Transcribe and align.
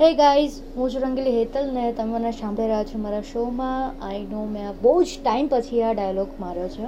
Hey 0.00 0.14
guys 0.14 0.52
હું 0.76 0.90
છું 0.90 1.02
રંગીલી 1.02 1.32
હેતલ 1.32 1.66
ને 1.72 1.82
મને 2.04 2.30
સાંભળી 2.32 2.66
રહ્યા 2.66 2.84
છો 2.84 2.98
મારા 2.98 3.24
શોમાં. 3.32 4.04
આઈ 4.06 4.22
નો 4.26 4.44
મેં 4.44 4.68
બહુ 4.82 4.92
જ 5.02 5.16
ટાઈમ 5.24 5.48
પછી 5.48 5.82
આ 5.82 5.92
ડાયલોગ 5.92 6.30
માર્યો 6.40 6.68
છે. 6.68 6.86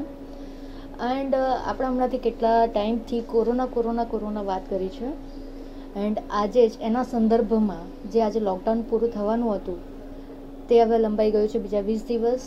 એન્ડ 1.09 1.35
આપણે 1.35 1.87
હમણાંથી 1.87 2.19
કેટલા 2.19 2.67
ટાઈમથી 2.67 3.21
કોરોના 3.21 3.67
કોરોના 3.67 4.05
કોરોના 4.05 4.43
વાત 4.43 4.71
કરી 4.71 4.89
છે. 4.89 5.11
એન્ડ 5.99 6.23
આજે 6.31 6.69
જ 6.69 6.73
એના 6.81 7.03
સંદર્ભમાં 7.03 8.11
જે 8.11 8.23
આજે 8.23 8.41
લોકડાઉન 8.41 8.83
પૂરું 8.83 9.11
થવાનું 9.11 9.55
હતું, 9.55 9.79
તે 10.69 10.81
હવે 10.83 10.99
લંબાઈ 10.99 11.31
ગયું 11.31 11.49
છે 11.49 11.59
બીજા 11.59 11.81
વીસ 11.81 12.05
દિવસ. 12.09 12.41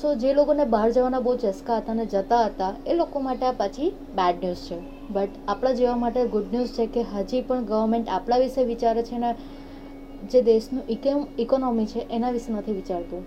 સો 0.00 0.14
જે 0.14 0.32
લોકોને 0.32 0.64
બહાર 0.64 0.90
જવાના 0.90 1.20
બહુ 1.20 1.36
ચસ્કા 1.36 1.76
હતા 1.76 1.92
અને 1.92 2.06
જતા 2.06 2.40
હતા, 2.46 2.72
એ 2.86 2.94
લોકો 2.94 3.20
માટે 3.20 3.46
આ 3.46 3.52
પાછી 3.52 3.90
બેડ 3.90 4.44
ન્યૂઝ 4.44 4.56
છે. 4.56 4.80
બટ 5.10 5.28
આપણા 5.48 5.72
જેવા 5.72 5.96
માટે 5.96 6.26
ગુડ 6.26 6.44
ન્યૂઝ 6.52 6.68
છે 6.68 6.86
કે 6.86 7.02
હજી 7.02 7.40
પણ 7.40 7.64
ગવર્મેન્ટ 7.64 8.08
આપણા 8.08 8.36
વિશે 8.36 8.64
વિચારે 8.64 9.02
છે 9.02 9.18
ને 9.18 9.34
જે 10.32 10.42
દેશનું 10.42 10.82
ઇકોમ 10.88 11.26
ઇકોનોમી 11.38 11.86
છે, 11.86 12.06
એના 12.10 12.30
વિશે 12.30 12.52
નથી 12.52 12.72
વિચારતું. 12.72 13.22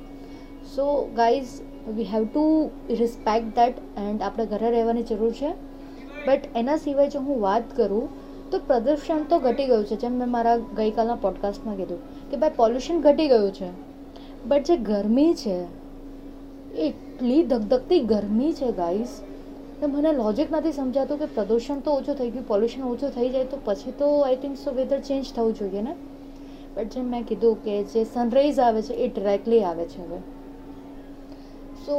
So 0.75 1.09
guys 1.16 1.47
we 1.88 2.03
have 2.03 2.25
to 2.25 2.70
respect 2.89 3.55
that 3.55 3.75
and 3.97 4.21
આપણે 4.21 4.45
ઘરે 4.45 4.71
રહેવાની 4.71 5.03
જરૂર 5.03 5.31
છે. 5.31 5.53
બટ 6.27 6.39
એના 6.55 6.75
સિવાય 6.75 7.09
જો 7.09 7.19
હું 7.19 7.41
વાત 7.41 7.63
કરું, 7.75 8.09
તો 8.52 8.59
પ્રદૂષણ 8.59 9.23
તો 9.23 9.39
ઘટી 9.39 9.66
ગયું 9.66 9.85
છે. 9.85 9.95
જેમ 9.95 10.11
મેં 10.11 10.30
મારા 10.30 10.57
ગઈકાલના 10.57 11.16
પોડકાસ્ટમાં 11.16 11.77
કીધું 11.77 12.30
કે 12.31 12.38
ભાઈ 12.38 12.49
પોલ્યુશન 12.55 13.02
ઘટી 13.02 13.27
ગયું 13.27 13.52
છે. 13.52 13.69
બટ 14.45 14.67
જે 14.67 14.77
ગરમી 14.77 15.33
છે, 15.33 15.58
એટલી 16.77 17.44
ધગધગતી 17.44 17.99
ગરમી 17.99 18.53
છે 18.53 18.71
ગાઈઝ 18.71 19.08
તો 19.81 19.88
મને 19.88 20.11
લોજિક 20.11 20.52
નથી 20.52 20.71
સમજાતું 20.71 21.19
કે 21.19 21.25
પ્રદૂષણ 21.25 21.80
તો 21.80 21.91
ઓછું 21.91 22.16
થઈ 22.16 22.30
ગયું 22.30 22.47
પોલ્યુશન 22.47 22.83
ઓછું 22.83 23.09
થઈ 23.09 23.30
જાય 23.30 23.44
તો 23.44 23.58
પછી 23.66 23.91
તો 23.91 24.21
I 24.21 24.35
think 24.35 24.58
so 24.58 24.71
weather 24.71 24.99
change 24.99 25.25
થવું 25.35 25.53
જોઈએ 25.53 25.81
ને? 25.81 25.95
બટ 26.75 26.84
જેમ 26.84 27.05
મેં 27.05 27.23
કીધું 27.23 27.63
કે 27.63 27.84
જે 27.84 28.03
સનરાઈઝ 28.03 28.59
આવે 28.59 28.81
છે, 28.81 28.93
એ 28.93 29.07
ડિરેક્ટલી 29.07 29.63
આવે 29.63 29.86
છે 29.86 30.08
હવે. 30.08 30.17
સો 31.86 31.95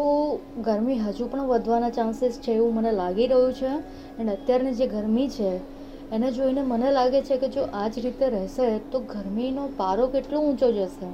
ગરમી 0.65 0.98
હજુ 0.98 1.27
પણ 1.27 1.41
વધવાના 1.41 1.91
ચાન્સીસ 1.91 2.41
છે 2.42 2.53
એવું 2.53 2.75
મને 2.75 2.93
લાગી 2.93 3.27
રહ્યું 3.27 3.53
છે. 3.53 3.69
એન્ડ 4.19 4.31
અત્યારની 4.31 4.75
જે 4.75 4.87
ગરમી 4.87 5.28
છે, 5.28 5.56
એને 6.11 6.33
જોઈને 6.33 6.62
મને 6.62 6.93
લાગે 6.93 7.23
છે 7.23 7.37
કે 7.37 7.48
જો 7.48 7.62
આ 7.73 7.89
જ 7.89 7.98
રીતે 7.98 8.28
રહેશે, 8.28 8.78
તો 8.78 9.00
ગરમીનો 9.00 9.69
પારો 9.77 10.06
કેટલો 10.06 10.41
ઊંચો 10.41 10.73
જશે. 10.73 11.06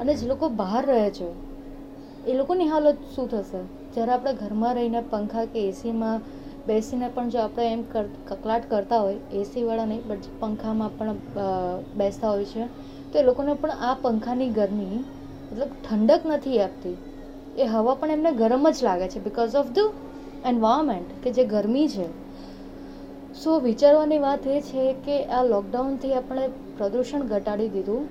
અને 0.00 0.14
જે 0.14 0.26
લોકો 0.26 0.48
બહાર 0.48 0.86
રહે 0.86 1.10
છે, 1.10 1.28
એ 2.26 2.34
લોકોની 2.34 2.68
હાલત 2.68 2.96
શું 3.16 3.30
થશે? 3.30 3.62
જ્યારે 3.94 4.12
આપણે 4.12 4.32
ઘરમાં 4.32 4.74
રહીને 4.74 5.02
પંખા 5.10 5.44
કે 5.44 5.68
એસીમાં 5.68 6.20
બેસીને 6.68 7.08
પણ 7.14 7.28
જો 7.32 7.38
આપણે 7.40 7.66
એમ 7.72 7.82
કકલાટ 8.28 8.64
કરતા 8.70 9.00
હોય, 9.04 9.18
એસીવાળા 9.40 9.88
નહીં 9.90 10.02
બટ 10.08 10.24
પંખામાં 10.40 10.92
પણ 10.98 11.18
બેસતા 12.00 12.30
હોય 12.30 12.46
છે, 12.52 12.64
તો 13.10 13.18
એ 13.18 13.24
લોકોને 13.28 13.52
પણ 13.54 13.84
આ 13.88 13.94
પંખાની 14.04 14.50
ગરમી 14.58 14.98
મતલબ 15.50 15.70
ઠંડક 15.84 16.22
નથી 16.30 16.58
આપતી. 16.60 16.96
એ 17.56 17.64
હવા 17.72 17.94
પણ 17.94 18.14
એમને 18.16 18.32
ગરમ 18.40 18.64
જ 18.68 18.78
લાગે 18.88 19.06
છે 19.12 19.24
બિકોઝ 19.26 19.56
ઓફ 19.60 19.70
ધ 19.72 19.86
એન્વાયરમેન્ટ 20.44 21.10
કે 21.22 21.34
જે 21.36 21.44
ગરમી 21.54 21.88
છે. 21.88 22.08
સો 23.34 23.50
વિચારવાની 23.60 24.18
વાત 24.18 24.46
એ 24.48 24.60
છે 24.68 24.84
કે 25.06 25.16
આ 25.30 25.42
લોકડાઉનથી 25.44 26.14
આપણે 26.14 26.44
પ્રદૂષણ 26.78 27.28
ઘટાડી 27.30 27.70
દીધું, 27.74 28.04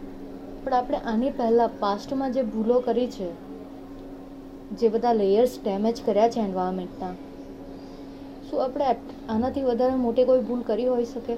પણ 0.64 0.74
આપણે 0.74 1.00
આની 1.12 1.32
પહેલાં 1.40 1.78
પાસ્ટમાં 1.80 2.36
જે 2.36 2.42
ભૂલો 2.54 2.78
કરી 2.88 3.08
છે, 3.10 3.30
જે 4.80 4.88
બધા 4.90 5.14
લેયર્સ 5.14 5.54
ડેમેજ 5.64 6.04
કર્યા 6.06 6.34
છે 6.34 6.42
એન્વાયરમેન્ટના 6.42 7.14
શું 8.46 8.62
આપણે 8.62 8.88
આનાથી 9.30 9.64
વધારે 9.64 9.96
મોટી 10.00 10.26
કોઈ 10.26 10.42
ભૂલ 10.42 10.64
કરી 10.64 10.88
હોઈ 10.88 11.06
શકે? 11.06 11.38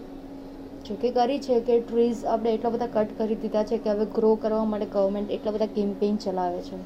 જો 0.85 0.95
કે 0.95 1.11
કરી 1.11 1.39
છે 1.39 1.59
કે 1.61 1.77
ટ્રીઝ 1.81 2.23
આપણે 2.25 2.53
એટલા 2.53 2.71
બધા 2.71 2.87
કટ 2.87 3.17
કરી 3.17 3.35
દીધા 3.35 3.63
છે 3.63 3.77
કે 3.77 3.89
હવે 3.89 4.07
ગ્રો 4.17 4.31
કરવા 4.35 4.65
માટે 4.65 4.87
ગવર્મેન્ટ 4.87 5.31
એટલા 5.31 5.51
બધા 5.51 5.75
કેમ્પેઇન 5.75 6.17
ચલાવે 6.17 6.61
છે. 6.61 6.79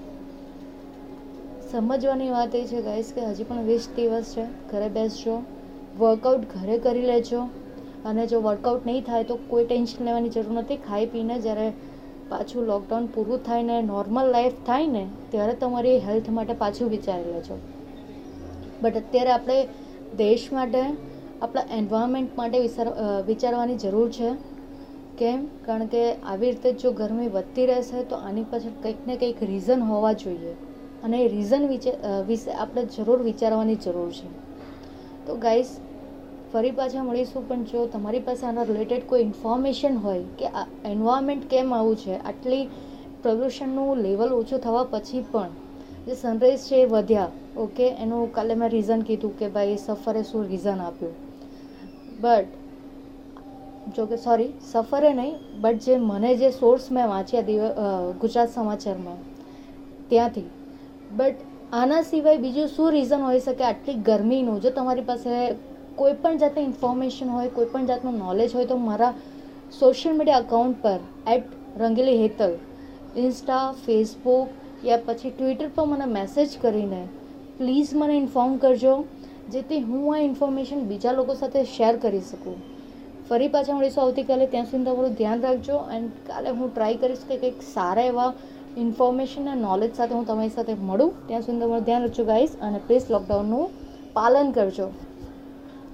સમજવાની 1.72 2.30
વાત 2.30 2.56
એ 2.56 2.64
છે 2.66 2.82
ગાઈસ 2.82 3.12
કે 3.12 3.26
હજી 3.28 3.44
પણ 3.44 3.66
વીસ 3.66 3.90
દિવસ 3.96 4.34
છે, 4.36 4.46
ઘરે 4.70 4.90
બેસજો 4.90 5.36
વર્કઆઉટ 5.96 6.46
ઘરે 6.56 6.78
કરી 6.80 7.06
લેજો, 7.06 7.42
અને 8.06 8.28
જો 8.28 8.42
વર્કઆઉટ 8.42 8.86
નહીં 8.86 9.04
થાય 9.04 9.24
તો 9.24 9.38
કોઈ 9.50 9.66
ટેન્શન 9.66 10.06
લેવાની 10.06 10.30
જરૂર 10.30 10.54
નથી. 10.54 10.78
ખાઈ 10.78 11.06
પીને 11.06 11.36
જ્યારે 11.40 11.68
પાછું 12.32 12.64
લોકડાઉન 12.66 13.08
પૂરું 13.08 13.44
થાય 13.44 13.64
ને 13.64 13.82
નોર્મલ 13.82 14.32
લાઈફ 14.32 14.58
થાય 14.66 14.88
ને, 14.88 15.04
ત્યારે 15.32 15.54
તમારી 15.56 16.00
હેલ્થ 16.00 16.30
માટે 16.30 16.54
પાછું 16.54 16.90
વિચારી 16.90 17.34
લેજો. 17.34 17.58
બટ 18.82 18.96
અત્યારે 18.98 19.32
આપણે 19.32 19.58
દેશ 20.18 20.48
માટે, 20.54 20.82
આપણા 21.42 21.62
એન્વાયરમેન્ટ 21.78 22.38
માટે 22.38 22.60
વિચાર 22.60 22.88
વિચારવાની 23.28 23.78
જરૂર 23.78 24.10
છે. 24.12 24.32
કેમ? 25.18 25.46
કારણ 25.66 25.86
કે 25.86 26.04
આવી 26.14 26.52
રીતે 26.52 26.72
જો 26.74 26.92
ગરમી 26.92 27.28
વધતી 27.28 27.66
રહેશે 27.66 28.04
તો 28.04 28.16
આની 28.18 28.44
પાછળ 28.44 28.76
કંઈક 28.84 29.08
ને 29.08 29.16
કંઈક 29.16 29.44
રીઝન 29.44 29.82
હોવા 29.82 30.14
જોઈએ. 30.14 30.54
અને 31.04 31.18
એ 31.18 31.28
રીઝન 31.28 31.68
વિશે 32.28 32.52
આપણે 32.54 32.86
જરૂર 32.86 33.20
વિચારવાની 33.22 33.76
જરૂર 33.76 34.12
છે. 34.12 34.30
તો 35.26 35.36
ગાઈસ 35.36 35.70
ફરી 36.54 36.72
પાછા 36.72 37.04
મળીશું, 37.04 37.48
પણ 37.48 37.64
જો 37.64 37.86
તમારી 37.86 38.20
પાસે 38.20 38.46
આના 38.46 38.64
રિલેટેડ 38.64 39.04
કોઈ 39.08 39.22
ઇન્ફોર્મેશન 39.22 39.98
હોય 39.98 40.24
કે 40.40 40.46
આ 40.46 40.66
એન્વાયરમેન્ટ 40.86 41.44
કેમ 41.50 41.74
આવું 41.74 41.96
છે, 41.96 42.18
આટલી 42.20 42.66
પ્રદૂષણનું 43.24 43.98
લેવલ 43.98 44.34
ઓછું 44.34 44.60
થવા 44.60 44.84
પછી 44.92 45.24
પણ, 45.32 45.52
જે 46.06 46.16
સનરાઈઝ 46.16 46.60
છે 46.60 46.76
એ 46.76 46.86
વધ્યા 46.86 47.30
ઓકે 47.58 47.88
એનું 47.88 48.32
કાલે 48.32 48.56
મેં 48.56 48.70
રીઝન 48.72 49.02
કીધું 49.10 49.32
કે 49.40 49.48
ભાઈ 49.56 49.78
સફરે 49.78 50.24
શું 50.24 50.48
રીઝન 50.52 50.82
આપ્યું. 50.88 51.16
બટ 52.22 52.50
જો 53.96 54.06
કે 54.06 54.18
સોરી 54.18 54.52
સફરે 54.72 55.12
નહીં 55.14 55.36
બટ 55.62 55.86
જે 55.86 55.98
મને 55.98 56.32
જે 56.42 56.52
સોર્સ 56.52 56.90
મેં 56.92 57.08
વાંચ્યા 57.14 57.48
દિવ 57.50 57.62
ગુજરાત 58.22 58.50
સમાચારમાં, 58.56 59.20
ત્યાંથી. 60.10 60.50
બટ 61.18 61.38
આના 61.74 62.04
સિવાય 62.04 62.40
બીજું 62.46 62.68
શું 62.68 62.92
રીઝન 62.96 63.22
હોઈ 63.28 63.40
શકે? 63.40 63.64
આટલી 63.64 64.00
ગરમીનું, 64.08 64.60
જો 64.64 64.70
તમારી 64.72 65.08
પાસે 65.12 65.56
કોઈ 65.96 66.16
પણ 66.24 66.38
જાતની 66.42 66.66
ઇન્ફોર્મેશન 66.72 67.30
હોય, 67.36 67.50
કોઈ 67.50 67.70
પણ 67.74 67.88
જાતનું 67.88 68.20
નોલેજ 68.26 68.56
હોય, 68.56 68.68
તો 68.68 68.78
મારા 68.78 69.14
સોશિયલ 69.80 70.16
મીડિયા 70.18 70.44
અકાઉન્ટ 70.46 70.78
પર 70.84 71.00
at 71.36 71.48
Rangili 71.82 72.20
Hetal 72.24 72.54
insta 73.24 73.64
Facebook 73.86 74.48
યા 74.90 75.04
પછી 75.08 75.32
ટ્વિટર 75.32 75.70
પર 75.76 75.86
મને 75.92 76.08
મેસેજ 76.18 76.50
કરીને 76.62 77.02
પ્લીઝ 77.58 77.96
મને 77.96 78.18
ઇન્ફોર્મ 78.18 78.58
કરજો, 78.58 79.04
જેથી 79.52 79.82
હું 79.82 80.16
આ 80.16 80.18
ઇન્ફોર્મેશન 80.20 80.80
બીજા 80.82 81.12
લોકો 81.12 81.34
સાથે 81.34 81.64
શેર 81.64 81.98
કરી 81.98 82.22
શકું. 82.22 82.56
ફરી 83.30 83.48
પાછા 83.48 83.74
મળીશું 83.74 84.04
આવતીકાલે. 84.04 84.46
ત્યાં 84.46 84.66
સુધી 84.66 84.84
તમારું 84.84 85.14
ધ્યાન 85.14 85.42
રાખજો 85.42 85.78
એન્ડ 85.94 86.10
કાલે 86.28 86.50
હું 86.50 86.74
ટ્રાય 86.76 86.96
કરીશ 86.96 87.24
કે 87.30 87.38
કંઈક 87.38 87.62
સારા 87.74 88.04
એવા 88.04 88.34
ઇન્ફોર્મેશન 88.78 89.52
અને 89.52 89.62
નોલેજ 89.62 89.96
સાથે 89.96 90.14
હું 90.14 90.26
તમારી 90.28 90.50
સાથે 90.50 90.74
મળું. 90.74 91.28
ત્યાં 91.28 91.42
સુધી 91.42 91.60
તમારું 91.60 91.84
ધ્યાન 91.84 92.02
રાખજો 92.02 92.24
ગાઈસ 92.24 92.58
અને 92.62 92.80
પ્લીઝ 92.88 93.08
લોકડાઉનનું 93.10 93.70
પાલન 94.14 94.52
કરજો. 94.52 94.88